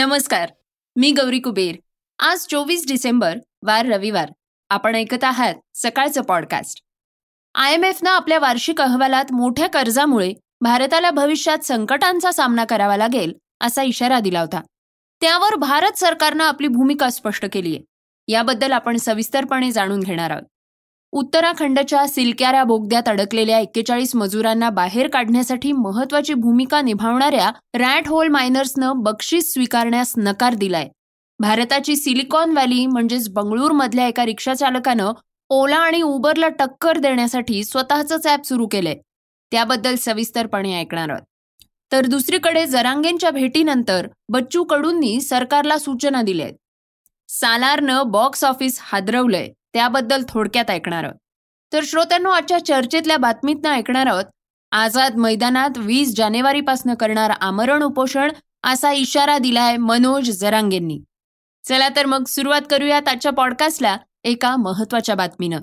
नमस्कार 0.00 0.50
मी 0.96 1.12
गौरी 1.12 1.38
कुबेर. 1.38 1.74
आज 2.18 2.46
चोवीस 2.46 2.86
डिसेंबर 2.86 3.38
वार 3.62 3.86
रविवार. 3.86 4.32
आपण 4.70 4.94
ऐकत 4.94 5.24
आहात 5.24 5.54
सकाळचं 5.74 6.22
पॉडकास्ट. 6.22 6.82
आय 7.54 7.74
एम 7.74 7.84
एफनं 7.84 8.10
आपल्या 8.10 8.38
वार्षिक 8.38 8.80
अहवालात 8.80 9.24
मोठ्या 9.32 9.68
कर्जामुळे 9.68 10.32
भारताला 10.60 11.10
भविष्यात 11.10 11.58
संकटांचा 11.58 12.32
सामना 12.32 12.64
करावा 12.64 12.96
लागेल 12.96 13.32
असा 13.60 13.82
इशारा 13.82 14.20
दिला 14.20 14.40
होता. 14.40 14.60
त्यावर 15.20 15.54
भारत 15.54 15.92
सरकारनं 15.92 16.44
आपली 16.44 16.68
भूमिका 16.68 17.10
स्पष्ट 17.10 17.46
केली 17.52 17.76
आहे 17.76 17.84
याबद्दल 18.32 18.72
आपण 18.72 18.96
सविस्तरपणे 18.96 19.72
जाणून 19.72 20.00
घेणार 20.00 20.30
आहोत. 20.30 20.46
उत्तराखंडच्या 21.12 22.06
सिलक्यारा 22.08 22.62
बोगद्यात 22.64 23.08
अडकलेल्या 23.08 23.58
एक्केचाळीस 23.58 24.14
मजुरांना 24.16 24.68
बाहेर 24.70 25.08
काढण्यासाठी 25.08 25.72
महत्वाची 25.72 26.34
भूमिका 26.34 26.80
निभावणाऱ्या 26.80 27.50
रॅट 27.74 28.08
होल 28.08 28.28
मायनर्सनं 28.28 29.02
बक्षीस 29.02 29.52
स्वीकारण्यास 29.52 30.12
नकार 30.16 30.54
दिलाय. 30.54 30.88
भारताची 31.40 31.96
सिलिकॉन 31.96 32.50
व्हॅली 32.50 32.86
म्हणजेच 32.86 33.28
बंगळूरमधल्या 33.28 34.06
एका 34.06 34.26
रिक्षाचालकानं 34.26 35.12
ओला 35.50 35.76
आणि 35.76 36.02
उबरला 36.02 36.48
टक्कर 36.48 36.98
देण्यासाठी 36.98 37.62
स्वतःचंच 37.64 38.26
ॲप 38.26 38.44
सुरू 38.44 38.66
केलंय. 38.66 38.94
त्याबद्दल 39.52 39.94
सविस्तरपणे 39.94 40.78
ऐकणार 40.80 41.08
आहोत. 41.08 41.22
तर 41.92 42.06
दुसरीकडे 42.06 42.66
जरांगेंच्या 42.66 43.30
भेटीनंतर 43.30 44.06
बच्चू 44.28 44.64
कडूंनी 44.64 45.20
सरकारला 45.20 45.78
सूचना 45.78 46.22
दिल्या 46.22 46.46
आहेत 46.46 46.56
सालारनं 47.28 48.10
बॉक्स 48.10 48.44
ऑफिस 48.44 48.78
हादरवलंय. 48.82 49.48
त्याबद्दल 49.72 50.22
थोडक्यात 50.28 50.70
ऐकणार 50.70 51.04
आहोत. 51.04 51.16
तर 51.72 51.80
श्रोत्यांनो 51.84 52.30
आजच्या 52.30 52.64
चर्चेतल्या 52.64 53.16
बातमीतनं 53.16 53.70
ऐकणार 53.70 54.06
आहोत. 54.06 54.24
आझाद 54.72 55.16
मैदानात 55.16 55.70
वीस 55.76 56.16
जानेवारीपासून 56.16 56.94
करणार 56.94 57.30
आमरण 57.40 57.82
उपोषण 57.82 58.32
असा 58.64 58.92
इशारा 58.92 59.38
दिलाय 59.38 59.76
मनोज 59.76 60.30
जरांगेंनी. 60.30 61.00
चला 61.64 61.88
तर 61.88 62.06
मग 62.06 62.24
सुरुवात 62.24 62.60
करूयात 62.70 63.08
आजच्या 63.08 63.32
पॉडकास्टला 63.32 63.96
एका 64.24 64.56
महत्त्वाच्या 64.56 65.14
बातमीनं. 65.14 65.56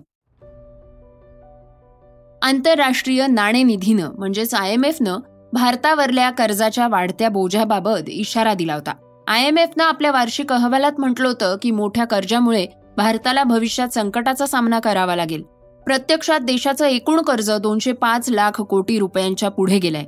आंतरराष्ट्रीय 2.42 3.28
नाणेनिधीनं 3.28 4.12
म्हणजेच 4.12 4.54
आय 4.54 4.74
एम 4.74 4.86
एफनं 4.86 5.18
भारतावरल्या 5.54 6.30
कर्जाच्या 6.30 6.88
वाढत्या 6.88 7.30
बोजाबाबत 7.30 8.10
इशारा 8.10 8.54
दिला 8.54 8.74
होता. 8.74 9.24
आय 9.28 9.44
एम 9.44 9.58
एफनं 9.58 9.84
आपल्या 9.84 10.12
वार्षिक 10.12 10.54
अहवालात 10.54 10.92
म्हटलं 10.98 11.28
होतं 11.28 11.58
की 11.62 11.72
मोठ्या 11.72 12.06
कर्जामुळे 12.06 12.66
भारताला 12.98 13.44
भविष्यात 13.44 13.88
संकटाचा 13.88 14.46
सामना 14.46 14.80
करावा 14.80 15.16
लागेल. 15.16 15.42
प्रत्यक्षात 15.86 16.40
देशाचं 16.40 16.86
एकूण 16.86 17.22
कर्ज 17.22 17.52
दोनशे 17.52 17.92
पाच 17.92 18.30
लाख 18.30 18.62
कोटी 18.62 18.98
रुपयांच्या 19.00 19.50
पुढे 19.50 19.80
गेलंय. 19.80 20.06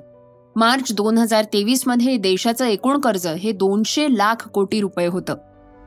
मार्च 0.56 0.92
दोन 0.94 1.18
हजार 1.18 1.44
तेवीसमध्ये 1.44 2.18
देशाचं 2.18 2.66
एकूण 2.66 3.00
कर्ज 3.00 3.28
हे 3.28 3.52
दोनशे 3.52 4.08
लाख 4.12 4.48
कोटी 4.48 4.80
रुपये 4.82 5.08
होतं. 5.08 5.36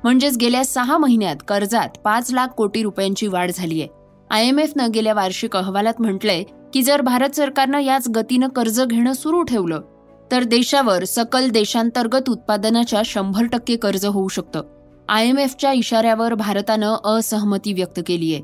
म्हणजेच 0.04 0.36
गेल्या 0.36 0.64
सहा 0.64 0.98
महिन्यात 0.98 1.36
कर्जात 1.48 1.98
पाच 2.04 2.32
लाख 2.32 2.48
कोटी 2.48 2.82
रुपयांची 2.82 3.26
वाढ 3.26 3.50
झाली 3.54 3.80
आहे 3.80 3.88
आय 4.30 4.46
एम 4.46 4.58
एफनं 4.58 4.90
गेल्या 4.94 5.14
वार्षिक 5.14 5.56
अहवालात 5.56 6.00
म्हटलंय 6.00 6.42
की 6.74 6.82
जर 6.82 7.00
भारत 7.00 7.36
सरकारनं 7.36 7.78
याच 7.78 8.08
गतीनं 8.08 8.48
कर्ज 8.48 8.80
घेणं 8.80 9.12
सुरू 9.12 9.42
ठेवलं 9.42 9.80
तर 10.32 10.42
देशावर 10.42 11.04
सकल 11.04 11.48
देशांतर्गत 11.48 12.30
उत्पादनाच्या 12.30 13.02
शंभर 13.04 13.46
टक्के 13.46 13.76
कर्ज 13.76 14.06
होऊ 14.06 14.28
शकतं. 14.28 14.62
आय 15.08 15.28
एम 15.28 15.38
एफच्या 15.38 15.72
इशाऱ्यावर 15.72 16.34
भारतानं 16.34 16.96
असहमती 17.04 17.72
व्यक्त 17.72 18.00
केली 18.06 18.34
आहे. 18.34 18.42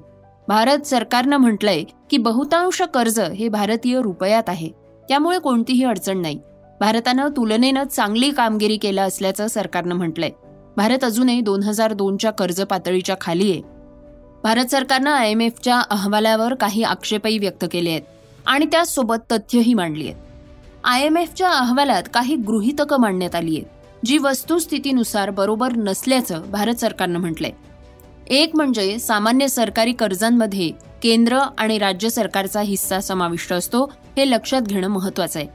भारत 0.49 0.87
सरकारनं 0.87 1.37
म्हटलंय 1.37 1.85
की 2.11 2.17
बहुतांश 2.17 2.83
कर्ज 2.83 3.21
हे 3.21 3.49
भारतीय 3.49 4.01
रुपयात 4.03 4.43
आहे. 4.49 4.71
त्यामुळे 5.09 5.39
कोणतीही 5.39 5.85
अडचण 5.85 6.19
नाही. 6.19 6.39
भारतानं 6.81 7.29
तुलनेनं 7.29 7.85
चांगली 7.85 8.31
कामगिरी 8.31 8.77
केलं 8.77 9.03
असल्याचं 9.03 9.47
सरकारनं 9.47 9.95
म्हटलंय. 9.95 10.31
भारत 10.77 11.05
अजूनही 11.05 11.41
दोन 11.41 11.63
हजार 11.63 11.93
दोनच्या 11.93 12.31
कर्ज 12.31 12.63
पातळीच्या 12.63 13.17
खाली 13.21 13.53
आहे. 13.53 13.63
भारत 14.43 14.67
सरकारनं 14.67 15.11
आय 15.11 15.31
एम 15.31 15.41
एफच्या 15.41 15.81
अहवालावर 15.81 16.55
काही 16.55 16.83
आक्षेपही 16.83 17.39
व्यक्त 17.39 17.65
केले 17.73 17.91
आहेत 17.91 18.03
आणि 18.47 18.67
त्यासोबत 18.67 19.33
तथ्यही 19.33 19.75
मांडली 19.75 20.05
आहेत. 20.05 20.17
आय 20.85 21.03
एम 21.03 21.17
एफच्या 21.17 21.51
अहवालात 21.51 22.03
काही 22.15 22.37
गृहितकं 22.37 22.97
मांडण्यात 23.01 23.35
आली 23.35 23.57
आहेत. 23.57 23.78
जी 24.05 24.19
वस्तुस्थितीनुसार 24.19 25.31
बरोबर 25.31 25.73
नसल्याचं 25.73 26.43
भारत 26.51 26.75
सरकारनं 26.75 27.19
म्हटलंय. 27.19 27.51
एक 28.27 28.57
म्हणजे 28.57 28.99
सामान्य 28.99 29.49
सरकारी 29.49 29.93
कर्जांमध्ये 29.93 30.71
केंद्र 31.03 31.39
आणि 31.59 31.79
राज्य 31.79 32.11
सरकारचा 32.11 32.61
हिस्सा 32.61 33.01
समाविष्ट 33.01 33.53
असतो 33.53 33.93
हे 34.17 34.31
लक्षात 34.31 34.63
घेणं 34.63 34.89
महत्वाचं 34.89 35.39
आहे. 35.39 35.49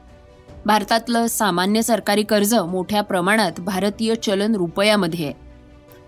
भारतातलं 0.65 1.27
सामान्य 1.27 1.81
सरकारी 1.81 2.23
कर्ज 2.23 2.53
मोठ्या 2.53 3.01
प्रमाणात 3.01 3.51
भारतीय 3.59 4.15
चलन 4.15 4.55
रुपयामध्ये 4.55 5.25
आहे. 5.25 5.33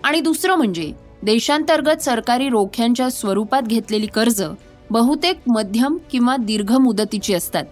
आणि 0.04 0.22
दुसरं 0.22 0.56
म्हणजे 0.56 0.92
देशांतर्गत 1.24 2.02
सरकारी 2.02 2.50
रोख्यांच्या 2.50 3.10
स्वरूपात 3.10 3.62
घेतलेली 3.62 4.08
कर्ज 4.08 4.44
बहुतेक 4.90 5.40
मध्यम 5.48 5.98
किंवा 6.12 6.38
दीर्घ 6.38 6.74
मुदतीची 6.74 7.34
असतात. 7.34 7.64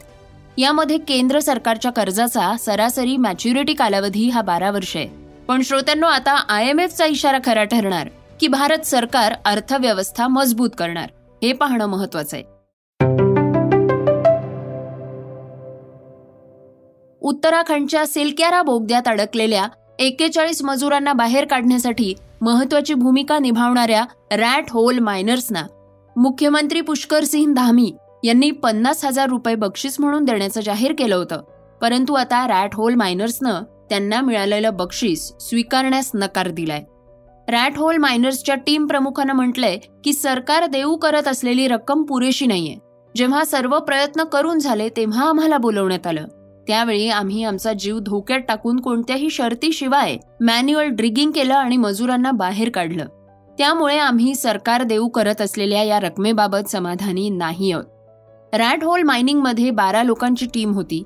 यामध्ये 0.58 0.98
केंद्र 0.98 1.40
सरकारच्या 1.40 1.92
कर्जाचा 1.92 2.56
सरासरी 2.60 3.18
मॅच्युरिटी 3.18 3.74
कालावधी 3.74 4.30
हा 4.30 4.42
बारा 4.42 4.72
वर्ष. 4.72 4.96
आहे 4.98 5.08
पण 5.48 5.62
श्रोत्यांनो 5.62 6.08
आता 6.08 6.32
आय 6.50 6.70
एम 6.70 6.80
एफचा 6.80 7.06
इशारा 7.06 7.38
खरा 7.46 7.64
ठरणार 7.64 8.10
की 8.40 8.48
भारत 8.48 8.86
सरकार 8.86 9.34
अर्थव्यवस्था 9.46 10.28
मजबूत 10.28 10.70
करणार 10.78 11.10
हे 11.44 11.54
पाहणं 11.54 11.86
महत्वाचं 11.86 12.38
आहे. 12.38 12.52
उत्तराखंडच्या 17.22 18.06
सिलक्यारा 18.08 18.62
बोगद्यात 18.62 19.08
अडकलेल्या 19.08 19.68
एक्केचाळीस 20.00 20.62
मजुरांना 20.64 21.14
बाहेर 21.14 21.46
काढण्यासाठी 21.46 22.14
महत्वाची 22.42 22.94
भूमिका 22.94 23.40
निभावणाऱ्या 23.40 24.04
रॅट 24.32 24.72
होल 24.72 25.00
मायनर्सना 25.00 25.64
मुख्यमंत्री 26.16 26.82
पुष्कर 26.82 27.24
सिंह 27.24 27.54
धामी 27.54 27.92
यांनी 28.24 28.52
पन्नास 28.52 29.06
हजार 29.06 29.30
रुपये 29.30 29.56
बक्षीस 29.56 30.00
म्हणून 30.00 30.24
देण्याचं 30.24 30.62
जाहीर 30.62 30.94
केलं 30.98 31.16
होतं. 31.16 31.42
परंतु 31.82 32.14
आता 32.14 32.48
रॅट 32.48 32.76
होल 32.76 32.96
मायनर्सनं 32.96 33.62
त्यांना 33.90 34.22
मिळालेलं 34.22 34.76
बक्षीस 34.76 35.34
स्वीकारण्यास 35.40 36.12
नकार 36.16 36.48
दिलाय. 36.48 36.84
रॅट 37.50 37.78
होल 37.78 37.98
मायनर्सच्या 37.98 38.56
टीम 38.56 38.88
प्रमुखानं 38.88 39.34
म्हटलंय 39.34 39.78
की 40.04 40.14
सरकार 40.14 40.66
देऊ 40.66 40.96
करत 40.96 41.28
असलेली 41.28 41.68
रक्कम 41.68 42.04
पुरेशी 42.04 42.46
नाहीये. 42.46 42.76
जेव्हा 43.16 43.46
सर्व 43.46 43.80
प्रयत्न 43.80 44.24
करून 44.24 44.60
झाले 44.60 44.90
तेव्हा 44.90 45.30
आम्हाला 45.30 45.58
बोलवण्यात 45.58 46.08
आलं. 46.08 46.28
त्यावेळी 46.68 47.10
आम्ही 47.10 47.44
आमचा 47.44 47.74
जीव 47.74 48.00
धोक्यात 48.00 48.40
टाकून 48.40 48.80
कोणत्याही 48.80 49.30
शर्तीशिवाय 49.30 50.18
मॅन्युअल 50.42 50.88
ड्रिगिंग 50.88 51.32
केलं 51.32 51.54
आणि 51.54 51.78
मजुरांना 51.78 52.32
बाहेर 52.32 52.70
काढलं. 52.70 53.06
त्यामुळे 53.58 53.98
आम्ही 53.98 54.36
सरकार 54.36 54.84
देऊ 54.84 55.08
करत 55.08 55.42
असलेल्या 55.42 55.84
या 55.84 56.00
रकमेबाबत 56.00 56.70
समाधानी 56.70 57.30
नाही 57.30 57.72
आहोत. 57.72 57.84
रॅट 58.54 58.84
होल 58.84 59.02
मायनिंगमध्ये 59.02 59.72
बारा 59.72 60.04
लोकांची 60.04 60.46
टीम 60.46 60.72
होती. 60.72 61.04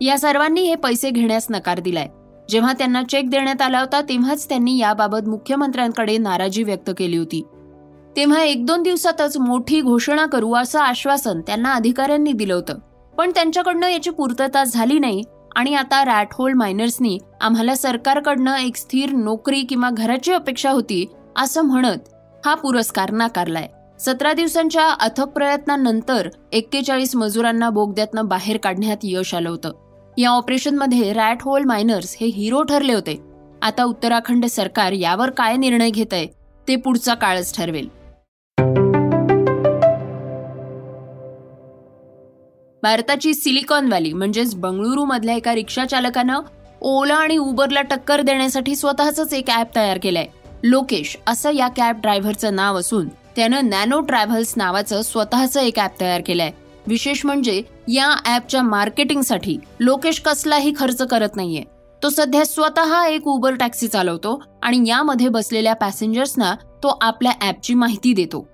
या 0.00 0.18
सर्वांनी 0.18 0.60
हे 0.60 0.74
पैसे 0.74 1.10
घेण्यास 1.10 1.46
नकार 1.50 1.80
दिलाय. 1.80 2.06
जेव्हा 2.48 2.72
त्यांना 2.72 3.02
चेक 3.02 3.30
देण्यात 3.30 3.62
आला 3.62 3.80
होता 3.80 4.00
तेव्हाच 4.00 4.48
त्यांनी 4.48 4.78
याबाबत 4.78 5.28
मुख्यमंत्र्यांकडे 5.28 6.18
नाराजी 6.18 6.62
व्यक्त 6.62 6.90
केली 6.98 7.16
होती. 7.16 7.42
तेव्हा 8.16 8.42
एक 8.42 8.66
दोन 8.66 8.82
दिवसातच 8.82 9.36
मोठी 9.36 9.80
घोषणा 9.80 10.26
करू 10.26 10.54
असं 10.54 10.78
आश्वासन 10.78 11.40
त्यांना 11.40 11.72
अधिकाऱ्यांनी 11.72 12.32
दिलं 12.32 12.54
होतं. 12.54 12.78
पण 13.18 13.30
त्यांच्याकडनं 13.30 13.88
याची 13.88 14.10
पूर्तता 14.10 14.64
झाली 14.64 14.98
नाही 14.98 15.22
आणि 15.56 15.74
आता 15.74 16.04
रॅट 16.04 16.28
होल 16.32 16.52
मायनर्सनी 16.52 17.18
आम्हाला 17.40 17.74
सरकारकडनं 17.74 18.56
एक 18.56 18.76
स्थिर 18.76 19.12
नोकरी 19.12 19.62
किंवा 19.62 19.90
घराची 19.90 20.32
अपेक्षा 20.32 20.70
होती 20.70 21.06
असं 21.36 21.62
म्हणत 21.62 22.08
हा 22.46 22.54
पुरस्कार 22.54 23.10
नाकारलाय. 23.10 23.68
सतरा 24.00 24.32
दिवसांच्या 24.32 24.88
अथक 25.00 25.28
प्रयत्नांनंतर 25.28 26.28
एक्केचाळीस 26.52 27.16
मजुरांना 27.16 27.70
बोगद्यातनं 27.70 28.26
बाहेर 28.26 28.56
काढण्यात 28.56 28.96
यश 29.02 29.34
आलं 29.34 29.50
होतं. 29.50 29.72
या 30.18 30.30
ऑपरेशनमध्ये 30.30 31.12
रॅट 31.12 31.42
होल 31.42 31.64
मायनर्स 31.64 32.16
हे 32.20 32.26
हिरो 32.26 32.62
ठरले 32.62 32.92
होते. 32.92 33.20
आता 33.62 33.84
उत्तराखंड 33.84 34.46
सरकार 34.46 34.92
यावर 34.92 35.30
काय 35.30 35.56
निर्णय 35.56 35.90
घेत 35.90 36.12
आहे 36.12 36.26
ते 36.68 36.76
पुढचा 36.76 37.14
काळच 37.14 37.56
ठरवेल. 37.56 37.88
भारताची 42.82 43.34
सिलिकॉन 43.34 43.86
व्हॅली 43.86 44.12
म्हणजेच 44.12 44.54
बंगळुरू 44.54 45.04
मधल्या 45.04 45.34
एका 45.34 45.54
रिक्षा 45.54 45.84
चालकानं 45.84 46.40
ओला 46.80 47.14
आणि 47.14 47.36
उबरला 47.36 47.82
टक्कर 47.82 48.20
देण्यासाठी 48.20 48.76
स्वतःच 48.76 49.34
एक 49.34 49.50
ऍप 49.50 49.76
तयार 49.76 49.98
केलंय. 50.02 50.26
लोकेश 50.64 51.18
असं 51.26 51.54
या 51.54 51.68
कॅब 51.68 52.00
ड्रायव्हरचं 52.00 52.54
नाव 52.54 52.78
असून 52.78 53.08
त्यानं 53.38 53.68
नॅनो 53.68 54.00
ट्रॅव्हल्स 54.00 54.52
नावाचं 54.56 55.02
स्वतःचं 55.02 55.60
एक 55.60 55.78
ॲप 55.78 56.00
तयार 56.00 56.20
केलंय. 56.26 56.50
विशेष 56.86 57.24
म्हणजे 57.26 57.62
या 57.88 58.06
ॲपच्या 58.24 58.62
मार्केटिंगसाठी 58.62 59.56
लोकेश 59.80 60.20
कसलाही 60.20 60.72
खर्च 60.76 61.02
करत 61.02 61.36
नाहीये. 61.36 61.62
तो 62.02 62.08
सध्या 62.08 62.44
स्वतः 62.44 63.04
एक 63.06 63.26
उबर 63.28 63.54
टॅक्सी 63.54 63.88
चालवतो 63.88 64.42
आणि 64.62 64.82
यामध्ये 64.88 65.28
बसलेल्या 65.28 65.74
पॅसेंजर्सना 65.74 66.54
तो 66.82 66.98
आपल्या 67.00 67.32
ॲपची 67.40 67.74
माहिती 67.74 68.12
देतो. 68.12 68.46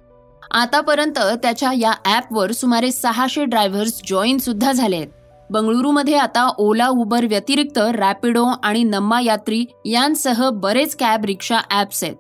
आतापर्यंत 0.51 1.19
त्याच्या 1.43 1.71
या 1.73 1.93
ॲपवर 2.05 2.53
सुमारे 2.53 2.91
सहाशे 2.93 3.45
ड्रायव्हर्स 3.45 4.01
जॉईन 4.09 4.39
सुद्धा 4.39 4.73
झाले 4.73 4.97
आहेत. 4.97 5.09
बंगळुरूमध्ये 5.51 6.17
आता 6.17 6.49
ओला 6.59 6.89
उबर 6.89 7.27
व्यतिरिक्त 7.27 7.79
रॅपिडो 7.79 8.45
आणि 8.63 8.83
नम्मा 8.83 9.21
यात्री 9.21 9.65
यांसह 9.85 10.49
बरेच 10.51 10.97
कॅब 10.97 11.25
रिक्षा 11.25 11.61
ॲप्स 11.71 12.05
आहेत. 12.05 12.15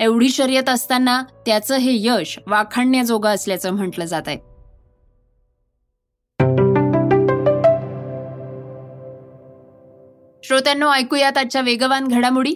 एवढी 0.00 0.28
शर्यत 0.28 0.68
असताना 0.68 1.22
त्याचं 1.46 1.76
हे 1.76 1.90
यश 1.92 2.38
वाखाणण्याजोगं 2.46 3.28
असल्याचं 3.28 3.70
म्हटलं 3.70 4.04
जात 4.04 4.22
आहे. 4.26 4.36
श्रोत्यांनो 10.44 10.90
ऐकूयात 10.90 11.38
आजच्या 11.38 11.60
वेगवान 11.60 12.08
घडामोडी. 12.08 12.54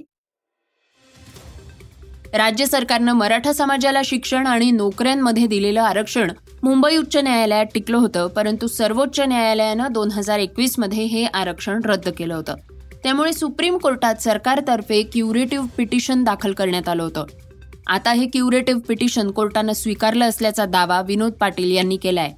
राज्य 2.34 2.66
सरकारनं 2.66 3.12
मराठा 3.12 3.52
समाजाला 3.52 4.00
शिक्षण 4.04 4.46
आणि 4.46 4.70
नोकऱ्यांमध्ये 4.70 5.46
दिलेलं 5.46 5.80
आरक्षण 5.82 6.30
मुंबई 6.62 6.96
उच्च 6.96 7.16
न्यायालयात 7.16 7.66
टिकलं 7.74 7.96
होतं 7.96 8.26
परंतु 8.26 8.66
सर्वोच्च 8.66 9.20
न्यायालयानं 9.20 9.92
दोन 9.92 10.10
हजार 10.10 10.38
एकवीसमध्ये 10.38 11.04
हे 11.04 11.24
आरक्षण 11.24 11.80
रद्द 11.84 12.08
केलं 12.08 12.34
होतं. 12.34 12.54
त्यामुळे 13.04 13.32
सुप्रीम 13.32 13.76
कोर्टात 13.76 14.14
सरकारतर्फे 14.14 15.02
क्युरेटिव्ह 15.02 15.66
पिटिशन 15.76 16.24
दाखल 16.24 16.52
करण्यात 16.52 16.88
आलं 16.88 17.02
होतं. 17.02 17.24
आता 17.86 18.12
हे 18.12 18.26
क्युरेटिव्ह 18.26 18.80
पिटिशन 18.80 19.30
कोर्टानं 19.30 19.72
स्वीकारलं 19.72 20.24
असल्याचा 20.24 20.64
दावा 20.64 21.00
विनोद 21.00 21.32
पाटील 21.32 21.70
यांनी 21.70 21.96
केलाय. 21.96 22.30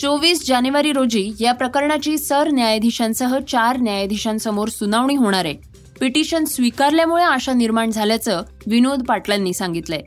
चोवीस 0.00 0.46
जानेवारी 0.46 0.92
रोजी 0.92 1.32
या 1.40 1.52
प्रकरणाची 1.52 2.18
सरन्यायाधीशांसह 2.18 3.38
चार 3.48 3.76
न्यायाधीशांसमोर 3.76 4.68
सुनावणी 4.68 5.14
होणार 5.14 5.44
आहे. 5.44 5.54
पिटिशन 6.00 6.44
स्वीकारल्यामुळे 6.44 7.24
आशा 7.24 7.52
निर्माण 7.52 7.90
झाल्याचं 7.90 8.42
विनोद 8.66 9.02
पाटलांनी 9.02 9.52
सांगितलंय. 9.52 10.02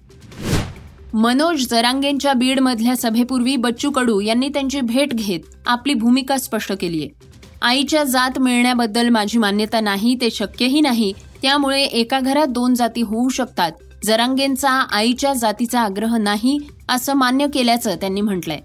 मनोज 1.14 1.68
जरांगेंच्या 1.70 2.34
बीडमधल्या 2.34 2.96
सभेपूर्वी 2.96 3.56
बच्चू 3.56 3.92
कडू 3.92 4.20
यांनी 4.20 4.50
त्यांची 4.50 4.82
भेट 4.82 5.14
घेत 5.14 5.40
आपली 5.66 5.94
भूमिका 5.94 6.38
स्पष्ट 6.38 6.74
केली 6.74 7.02
आहे 7.02 7.27
आईच्या 7.62 8.04
जात 8.04 8.40
मिळण्याबद्दल 8.40 9.10
माझी 9.10 9.38
मान्यता 9.38 9.80
नाही 9.80 10.16
ते 10.22 10.30
शक्यही 10.32 10.82
नाही. 10.82 11.14
त्यामुळे 11.42 11.82
एका 11.82 12.20
घरात 12.20 12.48
दोन 12.48 12.74
जाती 12.74 13.02
होऊ 13.02 13.30
शकतात. 13.30 13.72
जरांगेंचा 14.04 14.70
आईच्या 14.70 15.34
जातीचा 15.34 15.82
आग्रह 15.82 16.18
नाही 16.18 16.58
असं 16.90 17.14
मान्य 17.14 17.48
केल्याचं 17.54 17.96
त्यांनी 17.96 18.22
म्हटलंय. 18.22 18.60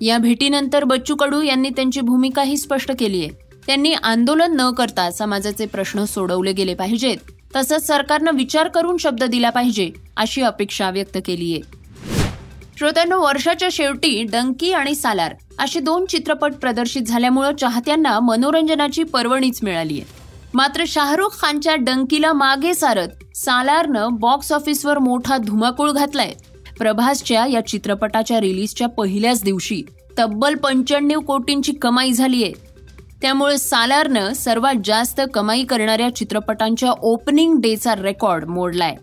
या 0.00 0.18
भेटीनंतर 0.18 0.84
बच्चू 0.84 1.14
कडू 1.14 1.42
यांनी 1.42 1.70
त्यांची 1.70 2.00
भूमिकाही 2.00 2.56
स्पष्ट 2.56 2.92
केली 2.98 3.22
आहे 3.24 3.30
त्यांनी 3.66 3.92
आंदोलन 3.92 4.60
न 4.60 4.70
करता 4.70 5.10
समाजाचे 5.10 5.66
प्रश्न 5.66 6.04
सोडवले 6.04 6.52
गेले 6.52 6.74
पाहिजेत. 6.74 7.16
तसंच 7.56 7.86
सरकारनं 7.86 8.30
विचार 8.34 8.68
करून 8.68 8.96
शब्द 8.96 9.24
दिला 9.24 9.50
पाहिजे 9.50 9.90
अशी 10.16 10.42
अपेक्षा 10.42 10.90
व्यक्त 10.90 11.18
केली 11.26 11.52
आहे 11.52 11.79
श्रोत्यांनो 12.80 13.20
वर्षाच्या 13.20 13.68
शेवटी 13.72 14.22
डंकी 14.22 14.72
आणि 14.72 14.94
सालार 14.94 15.34
असे 15.58 15.80
दोन 15.80 16.04
चित्रपट 16.06 16.54
प्रदर्शित 16.54 17.02
झाल्यामुळं 17.02 17.54
चाहत्यांना 17.54 18.20
मनोरंजनाची 18.20 19.02
पर्वणीच 19.02 19.58
मिळाली 19.62 20.00
आहे 20.00 20.12
मात्र 20.54 20.84
शाहरुख 20.86 21.40
खानच्या 21.42 21.74
डंकीला 21.76 22.32
मागे 22.32 22.74
सारत 22.74 23.36
सालारनं 23.36 24.08
बॉक्स 24.12 24.52
ऑफिसवर 24.52 24.98
मोठा 24.98 25.36
धुमाकूळ 25.36 25.90
घातलाय. 25.90 26.32
प्रभासच्या 26.78 27.46
या 27.46 27.66
चित्रपटाच्या 27.66 28.40
रिलीजच्या 28.40 28.88
पहिल्याच 28.88 29.42
दिवशी 29.44 29.82
तब्बल 30.18 30.54
पंच्याण्णव 30.54 31.20
कोटींची 31.20 31.72
कमाई 31.72 32.12
झालीय. 32.12 32.50
त्यामुळे 33.22 33.58
सालारनं 33.58 34.32
सर्वात 34.32 34.74
जास्त 34.84 35.20
कमाई 35.34 35.64
करणाऱ्या 35.64 36.14
चित्रपटांच्या 36.16 36.90
ओपनिंग 36.90 37.60
डेचा 37.60 37.94
रेकॉर्ड 37.94 38.44
मोडलाय. 38.44 38.94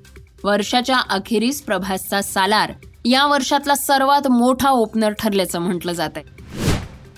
वर्षाच्या 0.44 0.98
अखेरीस 1.10 1.62
प्रभासचा 1.62 2.22
सालार 2.22 2.72
या 3.10 3.26
वर्षातला 3.26 3.76
सर्वात 3.76 4.28
मोठा 4.28 4.70
ओपनर 4.70 5.12
ठरल्याचं 5.12 5.60
म्हटलं 5.60 5.94
जात 5.94 6.10
आहे. 6.16 6.26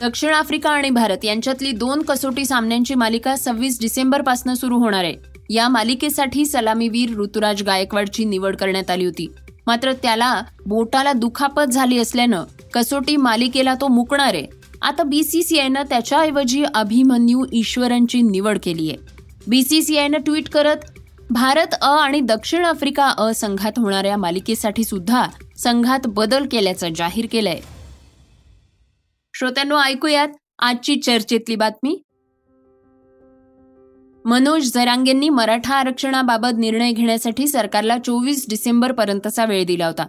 दक्षिण 0.01 0.33
आफ्रिका 0.33 0.69
आणि 0.69 0.89
भारत 0.89 1.25
यांच्यातली 1.25 1.71
दोन 1.71 2.01
कसोटी 2.01 2.45
सामन्यांची 2.45 2.95
मालिका 2.95 3.36
सव्वीस 3.36 3.80
डिसेंबरपासून 3.81 4.53
सुरू 4.53 4.77
होणार 4.77 5.03
आहे. 5.03 5.15
या 5.50 5.68
मालिकेसाठी 5.69 6.45
सलामीवीर 6.45 7.18
ऋतुराज 7.18 7.63
गायकवाडची 7.63 8.25
निवड 8.25 8.56
करण्यात 8.56 8.89
आली 8.89 9.06
होती. 9.06 9.27
मात्र 9.68 9.94
त्याला 9.94 10.41
बोटाला 10.65 11.13
दुखापत 11.13 11.71
झाली 11.71 11.97
असल्यानं 11.97 12.44
कसोटी 12.74 13.15
मालिकेला 13.15 13.74
तो 13.74 13.88
मुकणार 13.88 14.33
आहे. 14.33 14.45
आता 14.81 15.03
बीसीसीआयनं 15.03 15.83
त्याच्याऐवजी 15.89 16.63
अभिमन्यू 16.75 17.45
ईश्वरनची 17.53 18.21
निवड 18.21 18.57
केली 18.63 18.89
आहे. 18.89 18.97
बीसीसीआयनं 19.47 20.18
ट्विट 20.18 20.50
करत 20.50 20.77
भारत 21.30 21.74
अ 21.81 21.89
आणि 21.89 22.19
दक्षिण 22.19 22.65
आफ्रिका 22.65 23.13
अ 23.18 23.33
संघात 23.33 23.71
होणाऱ्या 23.77 24.18
मालिकेसाठी 24.18 24.83
सुद्धा 24.83 25.25
संघात 25.64 26.00
बदल 26.08 26.48
केल्याचं 26.52 26.94
जाहीर 26.96 27.26
केलंय. 27.32 27.60
श्रोत्यांनो 29.34 29.80
ऐकूयात 29.80 30.28
आजची 30.60 30.96
चर्चेतली 30.96 31.56
बातमी. 31.56 32.02
मनोज 34.26 34.72
जरांगेंनी 34.74 35.30
मराठा 35.30 35.76
आरक्षणाबाबत 35.76 36.58
निर्णय 36.58 36.92
घेण्यासाठी 36.92 37.48
सरकारला 37.48 37.98
चोवीस 37.98 38.46
डिसेंबर 38.50 38.92
पर्यंतचा 38.92 39.46
वेळ 39.46 39.66
दिला 39.66 39.88
होता. 39.88 40.06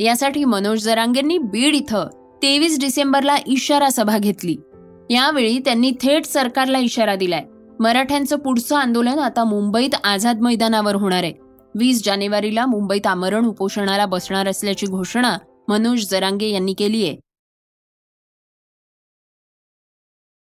यासाठी 0.00 0.44
मनोज 0.44 0.84
जरांगेंनी 0.84 1.38
बीड 1.38 1.74
इथं 1.74 2.06
तेवीस 2.42 2.80
डिसेंबरला 2.80 3.36
इशारा 3.46 3.90
सभा 3.90 4.18
घेतली. 4.18 4.56
यावेळी 5.10 5.58
त्यांनी 5.58 5.92
थेट 6.02 6.24
सरकारला 6.24 6.78
इशारा 6.78 7.14
दिलाय. 7.14 7.44
मराठ्यांचं 7.80 8.38
पुढचं 8.38 8.76
आंदोलन 8.76 9.18
आता 9.18 9.44
मुंबईत 9.44 9.94
आझाद 10.04 10.40
मैदानावर 10.40 10.94
होणार 10.94 11.22
आहे. 11.22 11.47
वीस 11.74 12.04
जानेवारीला 12.04 12.66
मुंबईत 12.66 13.06
आमरण 13.06 13.44
उपोषणाला 13.44 14.06
बसणार 14.06 14.48
असल्याची 14.48 14.86
घोषणा 14.86 15.38
मनोज 15.68 16.06
जरांगे 16.10 16.48
यांनी 16.48 16.74
केली 16.74 17.06
आहे. 17.06 17.16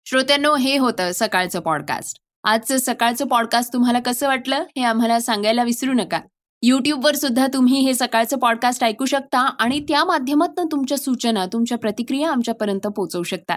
श्रोत्यांनो 0.06 0.54
हे 0.54 0.78
होतं 0.78 1.10
सकाळचं 1.14 1.60
पॉडकास्ट 1.60 2.18
आजचं 2.44 2.76
सकाळचं 2.76 3.26
पॉडकास्ट 3.26 3.72
तुम्हाला 3.72 4.00
कसं 4.00 4.26
वाटलं 4.26 4.64
हे 4.76 4.82
आम्हाला 4.82 5.20
सांगायला 5.20 5.62
विसरू 5.62 5.92
नका. 5.92 6.20
युट्यूबवर 6.62 7.14
सुद्धा 7.14 7.46
तुम्ही 7.46 7.80
हे 7.80 7.94
सकाळचं 7.94 8.38
पॉडकास्ट 8.38 8.84
ऐकू 8.84 9.04
शकता 9.04 9.38
आणि 9.38 9.80
त्या 9.80 10.04
माध्यमातून 10.04 10.66
तुमच्या 10.66 10.98
सूचना 10.98 11.46
तुमच्या 11.46 11.78
प्रतिक्रिया 11.78 12.30
आमच्यापर्यंत 12.30 12.86
पोहोचवू 12.86 13.22
शकता. 13.22 13.56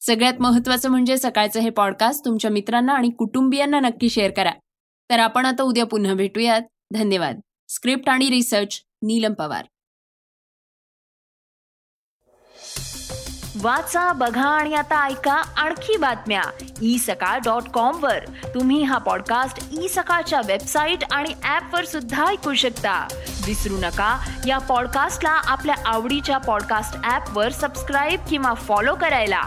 सगळ्यात 0.00 0.34
महत्वाचं 0.40 0.88
म्हणजे 0.88 1.16
सकाळचं 1.16 1.60
हे 1.60 1.70
पॉडकास्ट 1.70 2.24
तुमच्या 2.24 2.50
मित्रांना 2.50 2.92
आणि 2.92 3.10
कुटुंबियांना 3.10 3.80
नक्की 3.80 4.08
शेअर 4.08 4.30
करा. 4.30 4.50
तर 5.10 5.18
आपण 5.18 5.46
आता 5.46 5.62
उद्या 5.62 5.86
पुन्हा 5.86 6.14
भेटूयात. 6.14 6.60
धन्यवाद. 6.92 7.40
स्क्रिप्ट 7.68 8.08
आणि 8.08 8.30
रिसर्च 8.30 8.82
नीलम 9.02 9.32
पवार. 9.32 9.64
वाचा 13.60 14.12
बघा 14.12 14.48
आणि 14.48 14.74
आता 14.74 15.06
ऐका 15.06 15.32
आणखी 15.32 15.96
बातम्या. 15.96 16.42
ई 16.82 16.98
सकाळ 16.98 17.38
डॉट 17.38 17.62
कॉम 17.62 18.04
वर. 18.04 18.24
तुम्ही 18.26 18.82
हा 18.82 18.98
पॉडकास्ट 18.98 19.68
ई 19.80 19.88
सकाळच्या 19.88 20.40
वेबसाईट 20.46 20.98
आणि 21.10 21.34
ऍप 21.44 21.74
वर 21.74 21.84
सुद्धा 21.84 22.26
ऐकू 22.26 22.54
शकता. 22.54 23.08
विसरू 23.46 23.76
नका 23.76 24.40
या 24.46 24.58
पॉडकास्टला 24.58 25.30
आपल्या 25.30 25.74
आवडीच्या 25.86 26.38
पॉडकास्ट 26.38 27.10
ऍप 27.10 27.38
वर 27.38 27.52
सबस्क्राईब 27.52 28.20
किंवा 28.30 28.54
फॉलो 28.54 28.94
करायला. 28.94 29.42